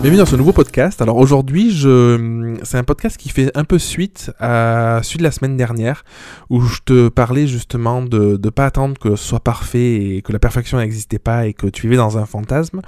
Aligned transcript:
Bienvenue 0.00 0.20
dans 0.20 0.24
ce 0.24 0.36
nouveau 0.36 0.54
podcast. 0.54 1.02
Alors 1.02 1.18
aujourd'hui, 1.18 1.70
je... 1.70 2.56
c'est 2.62 2.78
un 2.78 2.84
podcast 2.84 3.18
qui 3.18 3.28
fait 3.28 3.54
un 3.54 3.64
peu 3.64 3.78
suite 3.78 4.32
à 4.40 5.00
celui 5.02 5.18
de 5.18 5.22
la 5.24 5.30
semaine 5.30 5.58
dernière, 5.58 6.04
où 6.48 6.62
je 6.62 6.78
te 6.82 7.08
parlais 7.10 7.46
justement 7.46 8.00
de 8.00 8.40
ne 8.42 8.48
pas 8.48 8.64
attendre 8.64 8.98
que 8.98 9.14
ce 9.14 9.22
soit 9.22 9.40
parfait 9.40 9.96
et 9.96 10.22
que 10.22 10.32
la 10.32 10.38
perfection 10.38 10.78
n'existait 10.78 11.18
pas 11.18 11.46
et 11.46 11.52
que 11.52 11.66
tu 11.66 11.82
vivais 11.82 11.98
dans 11.98 12.16
un 12.16 12.24
fantasme. 12.24 12.80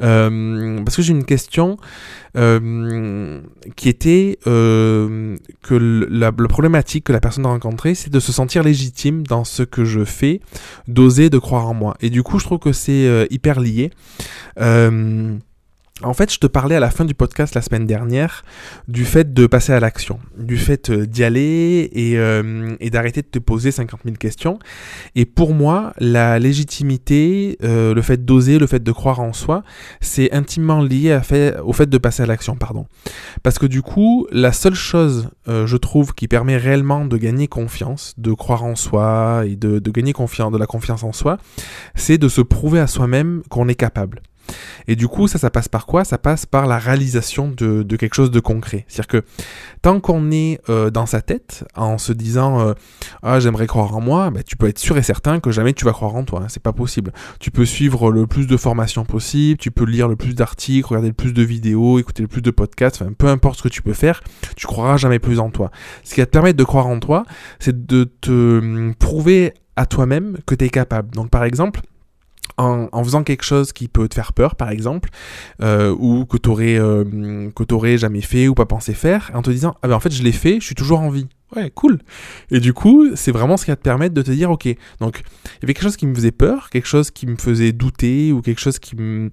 Euh, 0.00 0.80
parce 0.84 0.94
que 0.94 1.02
j'ai 1.02 1.10
une 1.10 1.24
question 1.24 1.76
euh, 2.36 3.40
qui 3.74 3.88
était 3.88 4.38
euh, 4.46 5.36
que 5.60 5.74
la, 5.74 6.30
problématique 6.30 7.02
que 7.02 7.12
la 7.12 7.20
personne 7.20 7.46
a 7.46 7.48
rencontrée, 7.48 7.96
c'est 7.96 8.10
de 8.10 8.20
se 8.20 8.30
sentir 8.30 8.62
légitime 8.62 9.26
dans 9.26 9.42
ce 9.42 9.64
que 9.64 9.84
je 9.84 10.04
fais, 10.04 10.40
d'oser, 10.86 11.30
de 11.30 11.38
croire 11.38 11.66
en 11.66 11.74
moi. 11.74 11.96
Et 12.00 12.10
du 12.10 12.22
coup, 12.22 12.38
je 12.38 12.44
trouve 12.44 12.60
que 12.60 12.72
c'est 12.72 13.26
hyper 13.28 13.58
lié. 13.58 13.90
En 16.02 16.12
fait, 16.12 16.32
je 16.32 16.40
te 16.40 16.48
parlais 16.48 16.74
à 16.74 16.80
la 16.80 16.90
fin 16.90 17.04
du 17.04 17.14
podcast 17.14 17.54
la 17.54 17.62
semaine 17.62 17.86
dernière 17.86 18.44
du 18.88 19.04
fait 19.04 19.32
de 19.32 19.46
passer 19.46 19.72
à 19.72 19.78
l'action, 19.78 20.18
du 20.36 20.56
fait 20.56 20.90
euh, 20.90 21.06
d'y 21.06 21.22
aller 21.22 21.88
euh, 22.16 22.74
et, 22.80 22.90
d'arrêter 22.90 23.22
de 23.22 23.28
te 23.28 23.38
poser 23.38 23.70
50 23.70 24.00
000 24.04 24.16
questions. 24.16 24.58
Et 25.14 25.24
pour 25.24 25.54
moi, 25.54 25.92
la 26.00 26.40
légitimité, 26.40 27.58
euh, 27.62 27.94
le 27.94 28.02
fait 28.02 28.24
d'oser, 28.24 28.58
le 28.58 28.66
fait 28.66 28.82
de 28.82 28.90
croire 28.90 29.20
en 29.20 29.32
soi, 29.32 29.62
c'est 30.00 30.32
intimement 30.32 30.82
lié 30.82 31.16
au 31.62 31.72
fait 31.72 31.88
de 31.88 31.98
passer 31.98 32.24
à 32.24 32.26
l'action, 32.26 32.56
pardon. 32.56 32.86
Parce 33.44 33.60
que 33.60 33.66
du 33.66 33.80
coup, 33.80 34.26
la 34.32 34.50
seule 34.50 34.74
chose, 34.74 35.28
je 35.46 35.76
trouve, 35.76 36.12
qui 36.12 36.26
permet 36.26 36.56
réellement 36.56 37.04
de 37.04 37.16
gagner 37.16 37.46
confiance, 37.46 38.14
de 38.18 38.32
croire 38.32 38.64
en 38.64 38.74
soi 38.74 39.44
et 39.46 39.54
de, 39.54 39.78
de 39.78 39.90
gagner 39.92 40.12
confiance, 40.12 40.50
de 40.50 40.58
la 40.58 40.66
confiance 40.66 41.04
en 41.04 41.12
soi, 41.12 41.38
c'est 41.94 42.18
de 42.18 42.28
se 42.28 42.40
prouver 42.40 42.80
à 42.80 42.88
soi-même 42.88 43.42
qu'on 43.48 43.68
est 43.68 43.76
capable. 43.76 44.20
Et 44.86 44.96
du 44.96 45.08
coup, 45.08 45.28
ça, 45.28 45.38
ça 45.38 45.50
passe 45.50 45.68
par 45.68 45.86
quoi? 45.86 46.04
Ça 46.04 46.18
passe 46.18 46.46
par 46.46 46.66
la 46.66 46.78
réalisation 46.78 47.48
de, 47.48 47.82
quelque 47.96 48.14
chose 48.14 48.30
de 48.30 48.40
concret. 48.40 48.84
C'est-à-dire 48.88 49.08
que 49.08 49.24
tant 49.82 50.00
qu'on 50.00 50.30
est 50.30 50.60
euh, 50.68 50.90
dans 50.90 51.06
sa 51.06 51.22
tête, 51.22 51.64
en 51.74 51.98
se 51.98 52.12
disant 52.12 52.60
euh, 52.60 52.74
Ah, 53.22 53.40
j'aimerais 53.40 53.66
croire 53.66 53.96
en 53.96 54.00
moi, 54.00 54.30
bah, 54.30 54.42
tu 54.42 54.56
peux 54.56 54.68
être 54.68 54.78
sûr 54.78 54.96
et 54.98 55.02
certain 55.02 55.40
que 55.40 55.50
jamais 55.50 55.72
tu 55.72 55.84
vas 55.84 55.92
croire 55.92 56.14
en 56.14 56.24
toi. 56.24 56.42
Hein, 56.42 56.46
c'est 56.48 56.62
pas 56.62 56.72
possible. 56.72 57.12
Tu 57.40 57.50
peux 57.50 57.64
suivre 57.64 58.10
le 58.10 58.26
plus 58.26 58.46
de 58.46 58.56
formations 58.56 59.04
possible, 59.04 59.58
tu 59.58 59.70
peux 59.70 59.84
lire 59.84 60.08
le 60.08 60.16
plus 60.16 60.34
d'articles, 60.34 60.86
regarder 60.86 61.08
le 61.08 61.14
plus 61.14 61.32
de 61.32 61.42
vidéos, 61.42 61.98
écouter 61.98 62.22
le 62.22 62.28
plus 62.28 62.42
de 62.42 62.50
podcasts, 62.50 63.04
peu 63.18 63.28
importe 63.28 63.58
ce 63.58 63.62
que 63.62 63.68
tu 63.68 63.82
peux 63.82 63.92
faire, 63.92 64.22
tu 64.56 64.66
croiras 64.66 64.96
jamais 64.96 65.18
plus 65.18 65.40
en 65.40 65.50
toi. 65.50 65.70
Ce 66.02 66.14
qui 66.14 66.20
va 66.20 66.26
te 66.26 66.30
permettre 66.30 66.58
de 66.58 66.64
croire 66.64 66.86
en 66.86 67.00
toi, 67.00 67.24
c'est 67.58 67.86
de 67.86 68.04
te 68.04 68.58
hum, 68.58 68.94
prouver 68.94 69.54
à 69.76 69.86
toi-même 69.86 70.38
que 70.46 70.54
tu 70.54 70.64
es 70.64 70.68
capable. 70.68 71.14
Donc, 71.14 71.30
par 71.30 71.44
exemple, 71.44 71.80
en, 72.56 73.04
faisant 73.04 73.24
quelque 73.24 73.44
chose 73.44 73.72
qui 73.72 73.88
peut 73.88 74.08
te 74.08 74.14
faire 74.14 74.32
peur, 74.32 74.54
par 74.54 74.70
exemple, 74.70 75.10
euh, 75.62 75.94
ou 75.98 76.24
que 76.24 76.36
tu 76.36 76.48
aurais, 76.48 76.78
euh, 76.78 77.96
jamais 77.96 78.20
fait 78.20 78.48
ou 78.48 78.54
pas 78.54 78.66
pensé 78.66 78.94
faire, 78.94 79.30
en 79.34 79.42
te 79.42 79.50
disant 79.50 79.74
ah 79.82 79.88
ben 79.88 79.94
en 79.94 80.00
fait 80.00 80.12
je 80.12 80.22
l'ai 80.22 80.32
fait, 80.32 80.60
je 80.60 80.66
suis 80.66 80.74
toujours 80.74 81.00
en 81.00 81.10
vie. 81.10 81.26
Ouais, 81.54 81.70
cool. 81.72 82.00
Et 82.50 82.58
du 82.58 82.72
coup, 82.72 83.14
c'est 83.14 83.30
vraiment 83.30 83.56
ce 83.56 83.64
qui 83.64 83.70
va 83.70 83.76
te 83.76 83.82
permettre 83.82 84.12
de 84.12 84.22
te 84.22 84.32
dire 84.32 84.50
ok. 84.50 84.66
Donc, 85.00 85.22
il 85.44 85.62
y 85.62 85.64
avait 85.64 85.74
quelque 85.74 85.84
chose 85.84 85.96
qui 85.96 86.06
me 86.06 86.14
faisait 86.14 86.32
peur, 86.32 86.68
quelque 86.68 86.88
chose 86.88 87.12
qui 87.12 87.26
me 87.26 87.36
faisait 87.36 87.70
douter 87.70 88.32
ou 88.32 88.40
quelque 88.40 88.60
chose 88.60 88.80
qui 88.80 88.96
me 88.96 89.30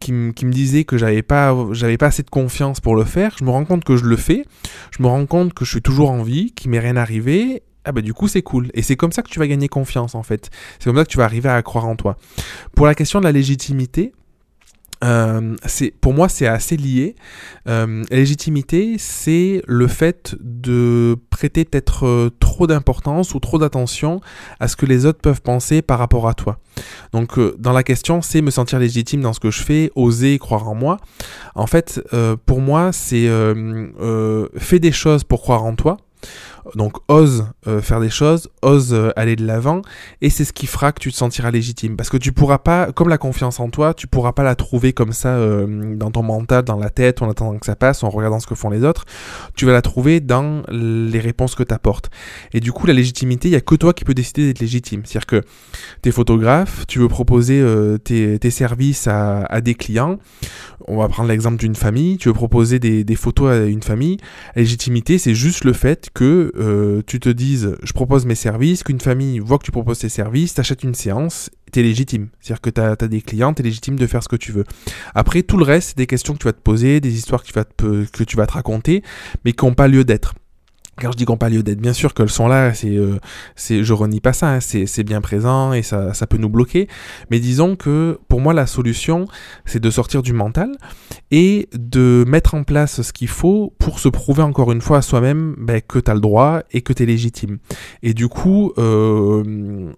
qui, 0.00 0.12
me 0.12 0.50
disait 0.50 0.82
que 0.82 0.98
j'avais 0.98 1.22
pas 1.22 1.54
j'avais 1.70 1.96
pas 1.96 2.06
assez 2.06 2.24
de 2.24 2.30
confiance 2.30 2.80
pour 2.80 2.96
le 2.96 3.04
faire. 3.04 3.36
Je 3.38 3.44
me 3.44 3.50
rends 3.50 3.64
compte 3.64 3.84
que 3.84 3.96
je 3.96 4.04
le 4.04 4.16
fais. 4.16 4.44
Je 4.90 5.02
me 5.02 5.06
rends 5.06 5.26
compte 5.26 5.54
que 5.54 5.64
je 5.64 5.70
suis 5.70 5.82
toujours 5.82 6.10
en 6.10 6.24
vie, 6.24 6.52
qu'il 6.52 6.72
m'est 6.72 6.80
rien 6.80 6.96
arrivé 6.96 7.62
ah 7.84 7.92
bah 7.92 8.00
du 8.00 8.14
coup 8.14 8.28
c'est 8.28 8.42
cool. 8.42 8.70
Et 8.74 8.82
c'est 8.82 8.96
comme 8.96 9.12
ça 9.12 9.22
que 9.22 9.28
tu 9.28 9.38
vas 9.38 9.46
gagner 9.46 9.68
confiance 9.68 10.14
en 10.14 10.22
fait. 10.22 10.50
C'est 10.78 10.84
comme 10.84 10.96
ça 10.96 11.04
que 11.04 11.10
tu 11.10 11.18
vas 11.18 11.24
arriver 11.24 11.48
à 11.48 11.62
croire 11.62 11.86
en 11.86 11.96
toi. 11.96 12.16
Pour 12.74 12.86
la 12.86 12.94
question 12.94 13.18
de 13.20 13.24
la 13.24 13.32
légitimité, 13.32 14.12
euh, 15.02 15.56
c'est 15.66 15.92
pour 16.00 16.14
moi 16.14 16.28
c'est 16.28 16.46
assez 16.46 16.76
lié. 16.76 17.14
Euh, 17.68 18.04
légitimité, 18.10 18.96
c'est 18.98 19.62
le 19.66 19.86
fait 19.86 20.34
de 20.40 21.16
prêter 21.30 21.64
peut-être 21.64 22.06
euh, 22.06 22.30
trop 22.40 22.66
d'importance 22.66 23.34
ou 23.34 23.40
trop 23.40 23.58
d'attention 23.58 24.20
à 24.60 24.68
ce 24.68 24.76
que 24.76 24.86
les 24.86 25.04
autres 25.04 25.20
peuvent 25.20 25.42
penser 25.42 25.82
par 25.82 25.98
rapport 25.98 26.28
à 26.28 26.34
toi. 26.34 26.58
Donc 27.12 27.38
dans 27.58 27.72
la 27.72 27.82
question, 27.82 28.22
c'est 28.22 28.40
me 28.40 28.50
sentir 28.50 28.78
légitime 28.78 29.20
dans 29.20 29.32
ce 29.32 29.40
que 29.40 29.50
je 29.50 29.62
fais, 29.62 29.90
oser 29.94 30.38
croire 30.38 30.68
en 30.68 30.74
moi. 30.74 30.96
En 31.54 31.66
fait, 31.66 32.00
pour 32.46 32.60
moi, 32.60 32.92
c'est 32.92 33.28
fais 34.56 34.78
des 34.80 34.92
choses 34.92 35.24
pour 35.24 35.42
croire 35.42 35.64
en 35.64 35.76
toi 35.76 35.98
donc 36.74 36.96
ose 37.08 37.46
euh, 37.66 37.80
faire 37.80 38.00
des 38.00 38.10
choses, 38.10 38.48
ose 38.62 38.94
euh, 38.94 39.10
aller 39.16 39.36
de 39.36 39.46
l'avant, 39.46 39.82
et 40.20 40.30
c'est 40.30 40.44
ce 40.44 40.52
qui 40.52 40.66
fera 40.66 40.92
que 40.92 41.00
tu 41.00 41.12
te 41.12 41.16
sentiras 41.16 41.50
légitime. 41.50 41.96
Parce 41.96 42.08
que 42.08 42.16
tu 42.16 42.32
pourras 42.32 42.58
pas, 42.58 42.92
comme 42.92 43.08
la 43.08 43.18
confiance 43.18 43.60
en 43.60 43.68
toi, 43.68 43.94
tu 43.94 44.06
pourras 44.06 44.32
pas 44.32 44.42
la 44.42 44.54
trouver 44.54 44.92
comme 44.92 45.12
ça 45.12 45.30
euh, 45.30 45.94
dans 45.94 46.10
ton 46.10 46.22
mental, 46.22 46.64
dans 46.64 46.78
la 46.78 46.90
tête, 46.90 47.22
en 47.22 47.30
attendant 47.30 47.58
que 47.58 47.66
ça 47.66 47.76
passe, 47.76 48.02
en 48.02 48.08
regardant 48.08 48.40
ce 48.40 48.46
que 48.46 48.54
font 48.54 48.70
les 48.70 48.84
autres. 48.84 49.04
Tu 49.56 49.66
vas 49.66 49.72
la 49.72 49.82
trouver 49.82 50.20
dans 50.20 50.62
les 50.70 51.20
réponses 51.20 51.54
que 51.54 51.62
tu 51.62 51.74
apportes. 51.74 52.10
Et 52.52 52.60
du 52.60 52.72
coup, 52.72 52.86
la 52.86 52.94
légitimité, 52.94 53.48
il 53.48 53.52
y 53.52 53.56
a 53.56 53.60
que 53.60 53.74
toi 53.74 53.92
qui 53.92 54.04
peux 54.04 54.14
décider 54.14 54.46
d'être 54.46 54.60
légitime. 54.60 55.02
C'est-à-dire 55.04 55.26
que 55.26 55.42
tu 56.02 56.08
es 56.08 56.12
photographe, 56.12 56.86
tu 56.86 56.98
veux 56.98 57.08
proposer 57.08 57.64
tes, 58.04 58.50
services 58.50 59.06
à, 59.08 59.60
des 59.60 59.74
clients. 59.74 60.18
On 60.86 60.98
va 60.98 61.08
prendre 61.08 61.30
l'exemple 61.30 61.56
d'une 61.56 61.74
famille, 61.74 62.18
tu 62.18 62.28
veux 62.28 62.34
proposer 62.34 62.78
des, 62.78 63.16
photos 63.16 63.50
à 63.50 63.64
une 63.64 63.82
famille. 63.82 64.18
La 64.54 64.62
légitimité, 64.62 65.16
c'est 65.18 65.34
juste 65.34 65.64
le 65.64 65.72
fait 65.72 66.10
que 66.12 66.52
euh, 66.56 67.02
tu 67.06 67.20
te 67.20 67.30
dises 67.30 67.76
je 67.82 67.92
propose 67.92 68.26
mes 68.26 68.34
services, 68.34 68.82
qu'une 68.82 69.00
famille 69.00 69.38
voit 69.38 69.58
que 69.58 69.64
tu 69.64 69.70
proposes 69.70 70.00
tes 70.00 70.10
services, 70.10 70.54
t'achètes 70.54 70.82
une 70.82 70.94
séance, 70.94 71.50
t'es 71.72 71.82
légitime. 71.82 72.28
C'est-à-dire 72.40 72.60
que 72.60 72.70
t'as 72.70 72.92
as 72.92 73.08
des 73.08 73.22
clients, 73.22 73.54
t'es 73.54 73.62
légitime 73.62 73.96
de 73.98 74.06
faire 74.06 74.22
ce 74.22 74.28
que 74.28 74.36
tu 74.36 74.52
veux. 74.52 74.64
Après, 75.14 75.42
tout 75.42 75.56
le 75.56 75.64
reste, 75.64 75.90
c'est 75.90 75.98
des 75.98 76.06
questions 76.06 76.34
que 76.34 76.38
tu 76.38 76.44
vas 76.46 76.52
te 76.52 76.60
poser, 76.60 77.00
des 77.00 77.14
histoires 77.16 77.42
que 77.42 77.48
tu 77.48 77.54
vas 77.54 77.64
que 77.64 78.24
tu 78.24 78.36
vas 78.36 78.46
te 78.46 78.52
raconter, 78.52 79.02
mais 79.44 79.52
qui 79.52 79.64
n'ont 79.64 79.74
pas 79.74 79.88
lieu 79.88 80.04
d'être. 80.04 80.34
Quand 81.00 81.12
je 81.12 81.16
dis 81.16 81.24
qu'on 81.24 81.36
pas 81.36 81.48
lieu 81.48 81.62
d'être, 81.62 81.80
bien 81.80 81.92
sûr 81.92 82.14
qu'elles 82.14 82.30
sont 82.30 82.48
là, 82.48 82.72
c'est, 82.74 82.96
euh, 82.96 83.18
je 83.56 83.92
renie 83.92 84.20
pas 84.20 84.32
ça, 84.32 84.54
hein, 84.54 84.60
c'est, 84.60 85.04
bien 85.04 85.20
présent 85.20 85.72
et 85.72 85.82
ça, 85.82 86.14
ça 86.14 86.26
peut 86.26 86.38
nous 86.38 86.48
bloquer. 86.48 86.88
Mais 87.30 87.40
disons 87.40 87.76
que 87.76 88.18
pour 88.28 88.40
moi, 88.40 88.54
la 88.54 88.66
solution, 88.66 89.26
c'est 89.64 89.80
de 89.80 89.90
sortir 89.90 90.22
du 90.22 90.32
mental 90.32 90.72
et 91.30 91.68
de 91.74 92.24
mettre 92.26 92.54
en 92.54 92.64
place 92.64 93.02
ce 93.02 93.12
qu'il 93.12 93.28
faut 93.28 93.74
pour 93.78 93.98
se 93.98 94.08
prouver 94.08 94.42
encore 94.42 94.72
une 94.72 94.80
fois 94.80 94.98
à 94.98 95.02
soi-même 95.02 95.54
ben, 95.58 95.80
que 95.80 95.98
tu 95.98 96.10
as 96.10 96.14
le 96.14 96.20
droit 96.20 96.62
et 96.72 96.82
que 96.82 96.92
tu 96.92 97.02
es 97.02 97.06
légitime. 97.06 97.58
Et 98.02 98.14
du 98.14 98.28
coup, 98.28 98.72
euh, 98.78 99.92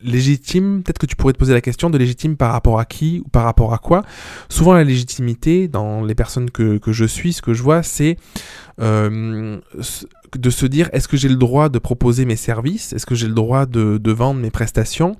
légitime, 0.00 0.82
peut-être 0.82 0.98
que 0.98 1.06
tu 1.06 1.16
pourrais 1.16 1.32
te 1.32 1.38
poser 1.38 1.52
la 1.52 1.60
question 1.60 1.90
de 1.90 1.98
légitime 1.98 2.36
par 2.36 2.52
rapport 2.52 2.78
à 2.78 2.84
qui 2.84 3.22
ou 3.24 3.28
par 3.28 3.44
rapport 3.44 3.74
à 3.74 3.78
quoi. 3.78 4.02
Souvent 4.48 4.74
la 4.74 4.84
légitimité 4.84 5.68
dans 5.68 6.02
les 6.02 6.14
personnes 6.14 6.50
que, 6.50 6.78
que 6.78 6.92
je 6.92 7.04
suis, 7.04 7.32
ce 7.32 7.42
que 7.42 7.52
je 7.52 7.62
vois, 7.62 7.82
c'est 7.82 8.16
euh, 8.80 9.58
de 10.36 10.50
se 10.50 10.66
dire 10.66 10.88
est-ce 10.92 11.08
que 11.08 11.16
j'ai 11.16 11.28
le 11.28 11.36
droit 11.36 11.68
de 11.68 11.78
proposer 11.78 12.24
mes 12.24 12.36
services, 12.36 12.92
est-ce 12.92 13.06
que 13.06 13.14
j'ai 13.14 13.28
le 13.28 13.34
droit 13.34 13.66
de, 13.66 14.12
vendre 14.12 14.40
mes 14.40 14.50
prestations, 14.50 15.16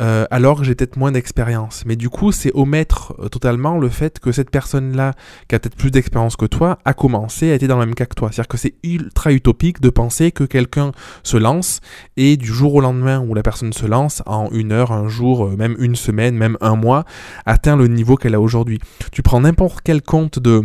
euh, 0.00 0.26
alors 0.30 0.60
que 0.60 0.64
j'ai 0.64 0.74
peut-être 0.74 0.96
moins 0.96 1.12
d'expérience. 1.12 1.82
Mais 1.86 1.96
du 1.96 2.08
coup, 2.08 2.30
c'est 2.30 2.52
omettre 2.54 3.14
euh, 3.18 3.28
totalement 3.28 3.78
le 3.78 3.88
fait 3.88 4.20
que 4.20 4.32
cette 4.32 4.50
personne-là, 4.50 5.14
qui 5.48 5.54
a 5.54 5.58
peut-être 5.58 5.76
plus 5.76 5.90
d'expérience 5.90 6.36
que 6.36 6.46
toi, 6.46 6.78
a 6.84 6.94
commencé, 6.94 7.50
a 7.50 7.54
été 7.54 7.66
dans 7.66 7.78
le 7.78 7.86
même 7.86 7.94
cas 7.94 8.06
que 8.06 8.14
toi. 8.14 8.30
C'est-à-dire 8.30 8.48
que 8.48 8.58
c'est 8.58 8.74
ultra 8.84 9.32
utopique 9.32 9.80
de 9.80 9.90
penser 9.90 10.30
que 10.30 10.44
quelqu'un 10.44 10.92
se 11.24 11.36
lance 11.36 11.80
et 12.16 12.36
du 12.36 12.46
jour 12.46 12.74
au 12.74 12.80
lendemain 12.80 13.20
où 13.20 13.34
la 13.34 13.42
personne 13.42 13.72
se 13.72 13.86
lance, 13.86 14.22
en 14.26 14.50
une 14.52 14.72
heure, 14.72 14.92
un 14.92 15.08
jour, 15.08 15.46
euh, 15.46 15.56
même 15.56 15.76
une 15.78 15.96
semaine, 15.96 16.36
même 16.36 16.56
un 16.60 16.76
mois, 16.76 17.04
atteint 17.46 17.76
le 17.76 17.88
niveau 17.88 18.16
qu'elle 18.16 18.34
a 18.34 18.40
aujourd'hui. 18.40 18.78
Tu 19.10 19.22
prends 19.22 19.40
n'importe 19.40 19.80
quel 19.82 20.02
compte 20.02 20.38
de 20.38 20.62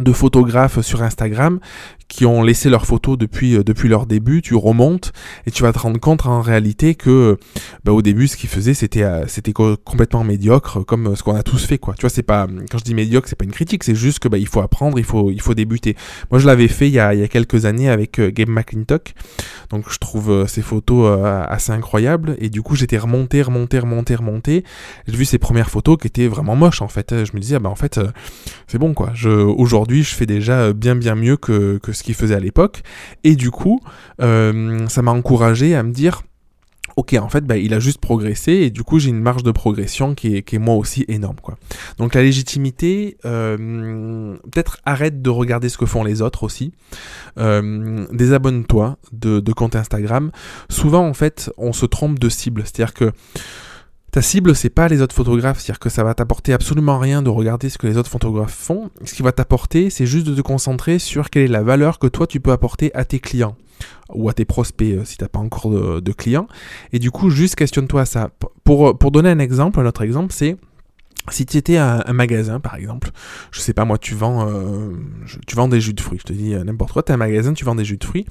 de 0.00 0.12
photographes 0.12 0.80
sur 0.80 1.02
Instagram 1.02 1.60
qui 2.08 2.24
ont 2.24 2.42
laissé 2.42 2.70
leurs 2.70 2.86
photos 2.86 3.18
depuis, 3.18 3.56
euh, 3.56 3.64
depuis 3.64 3.88
leur 3.88 4.06
début, 4.06 4.40
tu 4.40 4.54
remontes 4.54 5.12
et 5.46 5.50
tu 5.50 5.62
vas 5.62 5.72
te 5.72 5.78
rendre 5.78 5.98
compte 5.98 6.26
en 6.26 6.40
réalité 6.40 6.94
que 6.94 7.36
bah, 7.84 7.92
au 7.92 8.00
début 8.00 8.28
ce 8.28 8.36
qu'ils 8.36 8.48
faisaient 8.48 8.74
c'était 8.74 9.02
euh, 9.02 9.26
c'était 9.26 9.52
complètement 9.52 10.22
médiocre 10.22 10.84
comme 10.84 11.08
euh, 11.08 11.16
ce 11.16 11.22
qu'on 11.22 11.34
a 11.34 11.42
tous 11.42 11.64
fait 11.64 11.78
quoi. 11.78 11.94
Tu 11.94 12.02
vois 12.02 12.10
c'est 12.10 12.22
pas 12.22 12.46
quand 12.70 12.78
je 12.78 12.84
dis 12.84 12.94
médiocre 12.94 13.28
c'est 13.28 13.36
pas 13.36 13.44
une 13.44 13.52
critique 13.52 13.82
c'est 13.82 13.94
juste 13.94 14.20
que 14.20 14.28
bah, 14.28 14.38
il 14.38 14.46
faut 14.46 14.60
apprendre 14.60 14.98
il 14.98 15.04
faut 15.04 15.30
il 15.30 15.40
faut 15.40 15.54
débuter. 15.54 15.96
Moi 16.30 16.38
je 16.38 16.46
l'avais 16.46 16.68
fait 16.68 16.86
il 16.86 16.94
y, 16.94 17.00
a, 17.00 17.12
il 17.14 17.20
y 17.20 17.24
a 17.24 17.28
quelques 17.28 17.64
années 17.64 17.88
avec 17.88 18.20
Game 18.20 18.50
McClintock 18.50 19.14
donc 19.70 19.90
je 19.90 19.98
trouve 19.98 20.46
ces 20.46 20.62
photos 20.62 21.18
assez 21.48 21.72
incroyables 21.72 22.36
et 22.38 22.50
du 22.50 22.62
coup 22.62 22.76
j'étais 22.76 22.98
remonté 22.98 23.42
remonté 23.42 23.78
remonté 23.78 24.14
remonté 24.14 24.64
j'ai 25.08 25.16
vu 25.16 25.24
ces 25.24 25.38
premières 25.38 25.70
photos 25.70 25.96
qui 25.98 26.06
étaient 26.06 26.28
vraiment 26.28 26.54
moches 26.54 26.82
en 26.82 26.88
fait 26.88 27.24
je 27.24 27.32
me 27.34 27.40
disais 27.40 27.56
ah, 27.56 27.60
bah 27.60 27.70
en 27.70 27.74
fait 27.74 28.00
c'est 28.68 28.78
bon 28.78 28.94
quoi. 28.94 29.10
Je 29.14 29.28
aujourd'hui 29.28 29.85
je 29.88 30.14
fais 30.14 30.26
déjà 30.26 30.72
bien 30.72 30.94
bien 30.96 31.14
mieux 31.14 31.36
que, 31.36 31.78
que 31.78 31.92
ce 31.92 32.02
qu'il 32.02 32.14
faisait 32.14 32.34
à 32.34 32.40
l'époque. 32.40 32.82
Et 33.24 33.36
du 33.36 33.50
coup, 33.50 33.80
euh, 34.20 34.86
ça 34.88 35.02
m'a 35.02 35.12
encouragé 35.12 35.74
à 35.74 35.82
me 35.82 35.92
dire, 35.92 36.22
ok, 36.96 37.14
en 37.20 37.28
fait, 37.28 37.44
bah, 37.44 37.58
il 37.58 37.74
a 37.74 37.78
juste 37.78 38.00
progressé 38.00 38.52
et 38.52 38.70
du 38.70 38.82
coup, 38.82 38.98
j'ai 38.98 39.10
une 39.10 39.20
marge 39.20 39.42
de 39.42 39.50
progression 39.50 40.14
qui 40.14 40.36
est, 40.36 40.42
qui 40.42 40.56
est, 40.56 40.58
moi 40.58 40.74
aussi 40.76 41.04
énorme, 41.08 41.36
quoi. 41.42 41.56
Donc 41.98 42.14
la 42.14 42.22
légitimité, 42.22 43.18
euh, 43.24 44.36
peut-être 44.50 44.78
arrête 44.84 45.20
de 45.20 45.30
regarder 45.30 45.68
ce 45.68 45.76
que 45.76 45.86
font 45.86 46.04
les 46.04 46.22
autres 46.22 46.42
aussi. 46.42 46.72
Euh, 47.38 48.06
désabonne-toi 48.12 48.96
de, 49.12 49.40
de 49.40 49.52
compte 49.52 49.76
Instagram. 49.76 50.30
Souvent, 50.70 51.06
en 51.06 51.14
fait, 51.14 51.50
on 51.58 51.72
se 51.72 51.86
trompe 51.86 52.18
de 52.18 52.28
cible, 52.28 52.62
c'est-à-dire 52.62 52.94
que 52.94 53.12
Ta 54.16 54.22
cible, 54.22 54.56
c'est 54.56 54.70
pas 54.70 54.88
les 54.88 55.02
autres 55.02 55.14
photographes, 55.14 55.60
c'est-à-dire 55.60 55.78
que 55.78 55.90
ça 55.90 56.02
va 56.02 56.14
t'apporter 56.14 56.54
absolument 56.54 56.98
rien 56.98 57.20
de 57.20 57.28
regarder 57.28 57.68
ce 57.68 57.76
que 57.76 57.86
les 57.86 57.98
autres 57.98 58.08
photographes 58.08 58.54
font. 58.54 58.90
Ce 59.04 59.12
qui 59.12 59.20
va 59.20 59.30
t'apporter, 59.30 59.90
c'est 59.90 60.06
juste 60.06 60.26
de 60.26 60.34
te 60.34 60.40
concentrer 60.40 60.98
sur 60.98 61.28
quelle 61.28 61.42
est 61.42 61.48
la 61.48 61.62
valeur 61.62 61.98
que 61.98 62.06
toi 62.06 62.26
tu 62.26 62.40
peux 62.40 62.50
apporter 62.50 62.90
à 62.94 63.04
tes 63.04 63.18
clients 63.18 63.56
ou 64.08 64.30
à 64.30 64.32
tes 64.32 64.46
prospects 64.46 64.94
euh, 64.94 65.04
si 65.04 65.18
t'as 65.18 65.28
pas 65.28 65.40
encore 65.40 65.70
de, 65.70 66.12
clients. 66.12 66.48
Et 66.94 66.98
du 66.98 67.10
coup, 67.10 67.28
juste 67.28 67.56
questionne-toi 67.56 68.06
ça. 68.06 68.30
Pour, 68.64 68.96
pour 68.96 69.10
donner 69.10 69.28
un 69.28 69.38
exemple, 69.38 69.80
un 69.80 69.84
autre 69.84 70.00
exemple, 70.00 70.32
c'est 70.32 70.56
si 71.30 71.44
tu 71.44 71.56
étais 71.56 71.76
un, 71.76 72.02
un, 72.06 72.12
magasin, 72.12 72.60
par 72.60 72.76
exemple, 72.76 73.10
je 73.50 73.60
sais 73.60 73.72
pas 73.72 73.84
moi, 73.84 73.98
tu 73.98 74.14
vends, 74.14 74.48
euh, 74.48 74.92
tu 75.46 75.56
vends 75.56 75.68
des 75.68 75.80
jus 75.80 75.92
de 75.92 76.00
fruits, 76.00 76.18
je 76.20 76.24
te 76.24 76.32
dis 76.32 76.54
euh, 76.54 76.62
n'importe 76.64 76.92
quoi, 76.92 77.02
tu 77.02 77.12
un 77.12 77.16
magasin, 77.16 77.52
tu 77.52 77.64
vends 77.64 77.74
des 77.74 77.84
jus 77.84 77.96
de 77.96 78.04
fruits. 78.04 78.26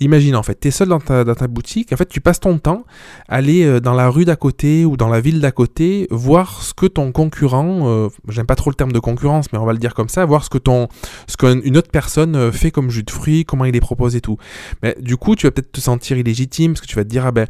Imagine 0.00 0.36
en 0.36 0.42
fait, 0.42 0.58
tu 0.60 0.68
es 0.68 0.70
seul 0.70 0.88
dans 0.88 1.00
ta, 1.00 1.24
dans 1.24 1.34
ta, 1.34 1.48
boutique, 1.48 1.92
en 1.92 1.96
fait 1.96 2.08
tu 2.08 2.20
passes 2.20 2.40
ton 2.40 2.58
temps 2.58 2.84
à 3.28 3.36
aller 3.36 3.64
euh, 3.64 3.80
dans 3.80 3.94
la 3.94 4.08
rue 4.08 4.24
d'à 4.24 4.36
côté 4.36 4.84
ou 4.84 4.96
dans 4.96 5.08
la 5.08 5.20
ville 5.20 5.40
d'à 5.40 5.50
côté, 5.50 6.06
voir 6.10 6.62
ce 6.62 6.72
que 6.72 6.86
ton 6.86 7.12
concurrent, 7.12 8.10
j'aime 8.28 8.46
pas 8.46 8.54
trop 8.54 8.70
le 8.70 8.74
terme 8.74 8.92
de 8.92 8.98
concurrence, 8.98 9.52
mais 9.52 9.58
on 9.58 9.64
va 9.64 9.72
le 9.72 9.78
dire 9.78 9.94
comme 9.94 10.08
ça, 10.08 10.24
voir 10.24 10.44
ce 10.44 10.50
que 10.50 10.58
ton, 10.58 10.88
ce 11.26 11.36
qu'une 11.36 11.76
autre 11.76 11.90
personne 11.90 12.52
fait 12.52 12.70
comme 12.70 12.90
jus 12.90 13.02
de 13.02 13.10
fruits, 13.10 13.44
comment 13.44 13.64
il 13.64 13.72
les 13.72 13.80
propose 13.80 14.16
et 14.16 14.20
tout. 14.20 14.38
Mais 14.82 14.96
du 15.00 15.16
coup, 15.16 15.34
tu 15.34 15.46
vas 15.46 15.50
peut-être 15.50 15.72
te 15.72 15.80
sentir 15.80 16.16
illégitime 16.16 16.72
parce 16.72 16.80
que 16.80 16.86
tu 16.86 16.96
vas 16.96 17.04
te 17.04 17.08
dire 17.08 17.26
ah 17.26 17.32
ben, 17.32 17.46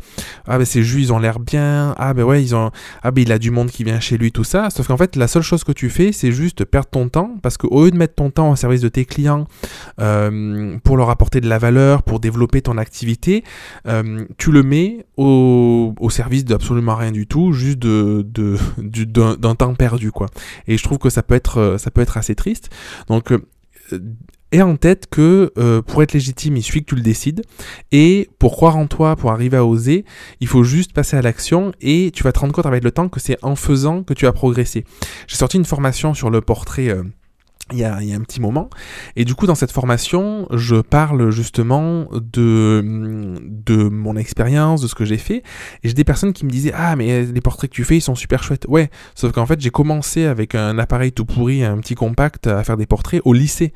ah 0.46 0.58
ben 0.58 0.64
ces 0.64 0.82
jus 0.82 1.00
ils 1.00 1.12
ont 1.12 1.18
l'air 1.18 1.38
bien, 1.38 1.94
ah 1.98 2.14
ben 2.14 2.24
ouais 2.24 2.42
ils 2.42 2.54
ont, 2.54 2.70
ah 3.02 3.10
ben 3.10 3.22
il 3.22 3.32
a 3.32 3.38
du 3.38 3.50
monde 3.50 3.70
qui 3.70 3.84
vient 3.84 4.00
chez 4.00 4.16
lui 4.18 4.32
tout 4.32 4.44
ça, 4.44 4.70
sauf 4.76 4.88
qu'en 4.88 4.96
fait, 4.96 5.16
la 5.16 5.26
seule 5.26 5.42
chose 5.42 5.64
que 5.64 5.72
tu 5.72 5.88
fais, 5.88 6.12
c'est 6.12 6.32
juste 6.32 6.64
perdre 6.64 6.88
ton 6.88 7.08
temps, 7.08 7.36
parce 7.42 7.56
qu'au 7.56 7.84
lieu 7.84 7.90
de 7.90 7.96
mettre 7.96 8.14
ton 8.14 8.30
temps 8.30 8.50
au 8.50 8.56
service 8.56 8.82
de 8.82 8.88
tes 8.88 9.04
clients, 9.04 9.46
euh, 10.00 10.76
pour 10.84 10.96
leur 10.96 11.08
apporter 11.10 11.40
de 11.40 11.48
la 11.48 11.58
valeur, 11.58 12.02
pour 12.02 12.20
développer 12.20 12.60
ton 12.62 12.76
activité, 12.76 13.42
euh, 13.86 14.26
tu 14.36 14.52
le 14.52 14.62
mets 14.62 15.06
au, 15.16 15.94
au 15.98 16.10
service 16.10 16.44
d'absolument 16.44 16.94
rien 16.94 17.12
du 17.12 17.26
tout, 17.26 17.52
juste 17.52 17.78
de, 17.78 18.26
de, 18.28 18.56
d'un 19.36 19.54
temps 19.54 19.74
perdu, 19.74 20.12
quoi. 20.12 20.26
Et 20.68 20.76
je 20.76 20.82
trouve 20.84 20.98
que 20.98 21.10
ça 21.10 21.22
peut 21.22 21.34
être, 21.34 21.76
ça 21.78 21.90
peut 21.90 22.02
être 22.02 22.18
assez 22.18 22.34
triste. 22.34 22.70
Donc, 23.08 23.32
euh, 23.32 23.38
et 24.56 24.62
en 24.62 24.76
tête 24.76 25.06
que 25.10 25.52
euh, 25.58 25.82
pour 25.82 26.02
être 26.02 26.14
légitime, 26.14 26.56
il 26.56 26.62
suffit 26.62 26.80
que 26.80 26.88
tu 26.88 26.94
le 26.94 27.02
décides. 27.02 27.42
Et 27.92 28.30
pour 28.38 28.52
croire 28.56 28.78
en 28.78 28.86
toi, 28.86 29.14
pour 29.14 29.30
arriver 29.30 29.58
à 29.58 29.66
oser, 29.66 30.06
il 30.40 30.46
faut 30.46 30.64
juste 30.64 30.94
passer 30.94 31.14
à 31.14 31.20
l'action 31.20 31.72
et 31.82 32.10
tu 32.14 32.22
vas 32.22 32.32
te 32.32 32.38
rendre 32.38 32.54
compte 32.54 32.64
avec 32.64 32.82
le 32.82 32.90
temps 32.90 33.10
que 33.10 33.20
c'est 33.20 33.36
en 33.42 33.54
faisant 33.54 34.02
que 34.02 34.14
tu 34.14 34.26
as 34.26 34.32
progressé. 34.32 34.86
J'ai 35.26 35.36
sorti 35.36 35.58
une 35.58 35.66
formation 35.66 36.14
sur 36.14 36.30
le 36.30 36.40
portrait. 36.40 36.88
Euh, 36.88 37.02
il 37.72 37.78
y, 37.78 37.84
a, 37.84 37.96
un 37.96 38.20
petit 38.20 38.40
moment. 38.40 38.70
Et 39.16 39.24
du 39.24 39.34
coup, 39.34 39.46
dans 39.46 39.56
cette 39.56 39.72
formation, 39.72 40.46
je 40.52 40.76
parle 40.76 41.30
justement 41.30 42.06
de, 42.12 43.34
de 43.42 43.88
mon 43.88 44.16
expérience, 44.16 44.80
de 44.80 44.86
ce 44.86 44.94
que 44.94 45.04
j'ai 45.04 45.16
fait. 45.16 45.38
Et 45.82 45.88
j'ai 45.88 45.94
des 45.94 46.04
personnes 46.04 46.32
qui 46.32 46.44
me 46.44 46.50
disaient 46.50 46.72
Ah, 46.74 46.94
mais 46.94 47.24
les 47.24 47.40
portraits 47.40 47.68
que 47.68 47.74
tu 47.74 47.82
fais, 47.82 47.96
ils 47.96 48.02
sont 48.02 48.14
super 48.14 48.44
chouettes. 48.44 48.66
Ouais, 48.68 48.88
sauf 49.16 49.32
qu'en 49.32 49.46
fait, 49.46 49.60
j'ai 49.60 49.70
commencé 49.70 50.26
avec 50.26 50.54
un 50.54 50.78
appareil 50.78 51.10
tout 51.10 51.24
pourri, 51.24 51.64
un 51.64 51.78
petit 51.78 51.96
compact, 51.96 52.46
à 52.46 52.62
faire 52.62 52.76
des 52.76 52.86
portraits 52.86 53.20
au 53.24 53.32
lycée. 53.32 53.72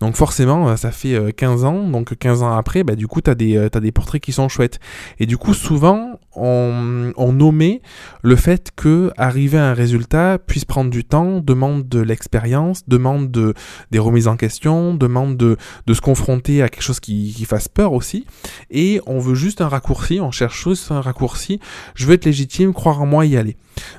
Donc, 0.00 0.16
forcément, 0.16 0.74
ça 0.78 0.90
fait 0.90 1.34
15 1.34 1.64
ans. 1.64 1.86
Donc, 1.86 2.16
15 2.16 2.42
ans 2.42 2.56
après, 2.56 2.82
bah, 2.82 2.96
du 2.96 3.06
coup, 3.06 3.20
tu 3.20 3.30
as, 3.30 3.34
as, 3.34 3.80
des 3.80 3.92
portraits 3.92 4.22
qui 4.22 4.32
sont 4.32 4.48
chouettes. 4.48 4.80
Et 5.18 5.26
du 5.26 5.36
coup, 5.36 5.52
souvent, 5.52 6.18
on, 6.36 7.12
on 7.16 7.32
nommait 7.32 7.82
le 8.22 8.36
fait 8.36 8.70
que 8.74 9.10
arriver 9.16 9.58
à 9.58 9.70
un 9.70 9.74
résultat 9.74 10.38
puisse 10.38 10.64
prendre 10.64 10.90
du 10.90 11.04
temps, 11.04 11.40
demande 11.40 11.88
de 11.88 12.00
l'expérience, 12.00 12.88
demande 12.88 13.30
de, 13.30 13.54
des 13.90 13.98
remises 13.98 14.28
en 14.28 14.36
question, 14.36 14.94
demande 14.94 15.36
de, 15.36 15.56
de 15.86 15.94
se 15.94 16.00
confronter 16.00 16.62
à 16.62 16.68
quelque 16.68 16.82
chose 16.82 17.00
qui, 17.00 17.32
qui, 17.34 17.44
fasse 17.44 17.68
peur 17.68 17.92
aussi. 17.92 18.26
Et 18.70 19.00
on 19.06 19.18
veut 19.18 19.34
juste 19.34 19.60
un 19.60 19.68
raccourci, 19.68 20.20
on 20.20 20.30
cherche 20.30 20.68
juste 20.68 20.90
un 20.90 21.00
raccourci. 21.00 21.60
Je 21.94 22.06
veux 22.06 22.14
être 22.14 22.24
légitime, 22.24 22.72
croire 22.72 23.00
en 23.00 23.06
moi, 23.06 23.26
y 23.26 23.36
aller. 23.36 23.56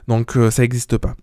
Donc 0.07 0.37
euh, 0.37 0.49
ça 0.51 0.61
n'existe 0.61 0.97
pas. 0.97 1.15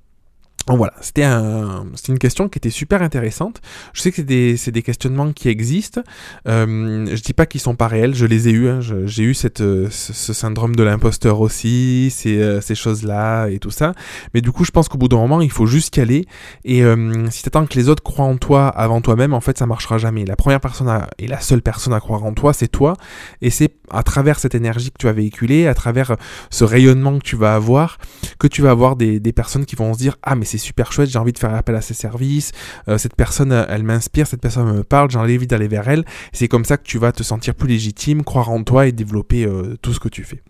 Donc 0.67 0.79
voilà, 0.79 0.95
c'était 1.01 1.25
un, 1.25 1.87
une 2.09 2.19
question 2.19 2.49
qui 2.49 2.59
était 2.59 2.71
super 2.71 3.03
intéressante. 3.03 3.61
Je 3.95 4.01
sais 4.01 4.11
que 4.11 4.17
c'est 4.17 4.23
des, 4.23 4.55
des, 4.55 4.83
questionnements 4.83 5.33
qui 5.33 5.49
existent. 5.49 6.03
Euh, 6.47 7.07
je 7.13 7.21
dis 7.21 7.33
pas 7.33 7.47
qu'ils 7.47 7.61
sont 7.61 7.75
pas 7.75 7.89
réels, 7.89 8.15
je 8.15 8.27
les 8.27 8.49
ai 8.49 8.53
eus. 8.53 8.69
Hein. 8.69 8.81
J'ai 8.81 9.25
eu 9.25 9.35
cette, 9.35 9.59
ce, 9.59 9.89
ce, 9.91 10.33
syndrome 10.33 10.77
de 10.77 10.85
l'imposteur 10.85 11.41
aussi, 11.41 12.13
ces, 12.15 12.39
euh, 12.41 12.61
ces 12.61 12.77
choses-là 12.77 13.49
et 13.49 13.59
tout 13.59 13.73
ça. 13.73 13.93
Mais 14.35 14.41
du 14.41 14.53
coup, 14.53 14.65
je 14.65 14.71
pense 14.71 14.89
qu'au 14.89 14.99
bout 14.99 15.09
d'un 15.09 15.17
moment, 15.17 15.41
il 15.41 15.51
faut 15.51 15.67
juste 15.67 15.97
y 15.97 16.01
aller. 16.01 16.27
Et 16.65 16.85
euh, 16.85 17.29
si 17.31 17.43
t'attends 17.43 17.67
que 17.67 17.75
les 17.75 17.89
autres 17.89 18.03
croient 18.05 18.27
en 18.27 18.37
toi 18.37 18.69
avant 18.69 19.01
toi-même, 19.01 19.35
en 19.35 19.41
fait, 19.41 19.59
ça 19.59 19.67
marchera 19.67 19.99
jamais. 19.99 20.25
La 20.25 20.37
première 20.37 20.61
personne 20.61 20.89
à, 20.89 21.09
et 21.19 21.27
la 21.27 21.41
seule 21.41 21.63
personne 21.63 21.93
à 21.93 21.99
croire 21.99 22.23
en 22.23 22.35
toi, 22.35 22.53
c'est 22.53 22.69
toi. 22.69 22.95
Et 23.41 23.51
c'est 23.51 23.75
à 23.91 24.05
travers 24.05 24.39
cette 24.39 24.55
énergie 24.55 24.91
que 24.93 24.99
tu 24.99 25.07
vas 25.07 25.13
véhiculer, 25.13 25.67
à 25.67 25.75
travers 25.75 26.17
ce 26.51 26.65
rayonnement 26.65 27.19
que 27.19 27.25
tu 27.25 27.37
vas 27.37 27.55
avoir, 27.57 27.99
que 28.39 28.47
tu 28.47 28.63
vas 28.63 28.71
avoir 28.71 28.95
des, 28.95 29.19
des 29.19 29.33
personnes 29.33 29.67
qui 29.67 29.75
vont 29.75 29.93
se 29.93 29.99
dire 29.99 30.17
ah 30.23 30.37
mais 30.37 30.45
c'est 30.53 30.59
super 30.59 30.93
chouette, 30.93 31.09
j'ai 31.09 31.19
envie 31.19 31.33
de 31.33 31.39
faire 31.39 31.55
appel 31.55 31.75
à 31.75 31.81
ses 31.81 31.95
services, 31.95 32.53
euh, 32.89 32.99
cette 32.99 33.17
personne, 33.17 33.53
elle 33.53 33.83
m'inspire, 33.83 34.27
cette 34.27 34.43
personne 34.43 34.71
me 34.71 34.85
parle, 34.85 35.11
j'ai 35.11 35.19
envie 35.19 35.47
d'aller 35.47 35.69
vers 35.69 35.89
elle. 35.89 36.05
C'est 36.33 36.49
comme 36.49 36.65
ça 36.67 36.77
que 36.77 36.85
tu 36.85 36.99
vas 36.99 37.13
te 37.13 37.23
sentir 37.23 37.55
plus 37.55 37.69
légitime, 37.69 38.23
croire 38.23 38.51
en 38.51 38.63
toi 38.63 38.87
et 38.87 38.93
développer 38.93 39.47
euh, 39.47 39.77
tout 39.81 39.95
ce 39.95 40.01
que 40.01 40.09
tu 40.09 40.25
fais. 40.25 40.43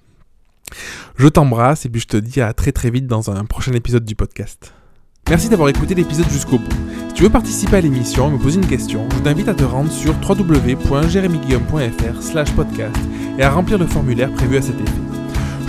Je 1.16 1.28
t'embrasse 1.28 1.86
et 1.86 1.88
puis 1.88 2.00
je 2.00 2.08
te 2.08 2.16
dis 2.16 2.40
à 2.40 2.52
très 2.52 2.72
très 2.72 2.90
vite 2.90 3.06
dans 3.06 3.30
un 3.30 3.44
prochain 3.44 3.72
épisode 3.72 4.04
du 4.04 4.16
podcast. 4.16 4.74
Merci 5.28 5.48
d'avoir 5.48 5.68
écouté 5.68 5.94
l'épisode 5.94 6.28
jusqu'au 6.30 6.58
bout. 6.58 6.72
Si 7.08 7.14
tu 7.14 7.22
veux 7.22 7.30
participer 7.30 7.76
à 7.76 7.80
l'émission 7.80 8.28
et 8.28 8.32
me 8.32 8.38
poser 8.38 8.58
une 8.58 8.66
question, 8.66 9.08
je 9.14 9.18
t'invite 9.20 9.46
à 9.48 9.54
te 9.54 9.62
rendre 9.62 9.92
sur 9.92 10.14
www.jeremyguillaume.fr 10.28 12.22
slash 12.22 12.50
podcast 12.52 12.98
et 13.38 13.42
à 13.42 13.50
remplir 13.50 13.78
le 13.78 13.86
formulaire 13.86 14.32
prévu 14.32 14.56
à 14.56 14.62
cet 14.62 14.80
effet. 14.80 15.21